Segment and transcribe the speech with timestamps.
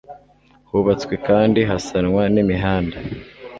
[0.69, 2.97] hubatswe kandi hasanwa n' imihanda